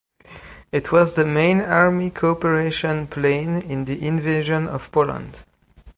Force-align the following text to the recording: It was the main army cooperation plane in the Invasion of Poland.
It 0.71 0.91
was 0.91 1.13
the 1.13 1.25
main 1.27 1.61
army 1.61 2.09
cooperation 2.09 3.05
plane 3.05 3.61
in 3.61 3.85
the 3.85 4.03
Invasion 4.07 4.67
of 4.67 4.91
Poland. 4.91 5.45